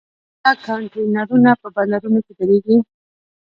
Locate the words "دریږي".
2.39-2.77